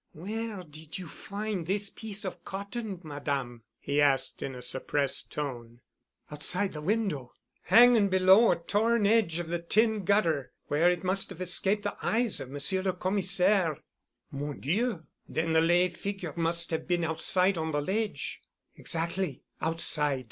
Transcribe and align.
"Where 0.13 0.63
did 0.63 0.97
you 0.97 1.07
find 1.07 1.67
this 1.67 1.91
piece 1.91 2.25
of 2.25 2.43
cotton, 2.43 3.01
Madame?" 3.03 3.61
he 3.77 4.01
asked 4.01 4.41
in 4.41 4.55
a 4.55 4.61
suppressed 4.63 5.31
tone. 5.31 5.81
"Outside 6.31 6.73
the 6.73 6.81
window—hanging 6.81 8.09
below 8.09 8.51
a 8.51 8.55
torn 8.55 9.05
edge 9.05 9.37
of 9.37 9.49
the 9.49 9.59
tin 9.61 10.03
gutter, 10.03 10.53
where 10.65 10.89
it 10.89 11.03
must 11.03 11.29
have 11.29 11.39
escaped 11.39 11.83
the 11.83 11.95
eyes 12.01 12.39
of 12.39 12.49
Monsieur 12.49 12.81
le 12.81 12.93
Commissaire." 12.93 13.77
"Mon 14.31 14.59
Dieu! 14.59 15.05
Then 15.29 15.53
the 15.53 15.61
lay 15.61 15.87
figure 15.89 16.33
must 16.35 16.71
have 16.71 16.87
been 16.87 17.03
outside 17.03 17.55
on 17.55 17.71
the 17.71 17.79
ledge——" 17.79 18.41
"Exactly. 18.75 19.43
Outside. 19.61 20.19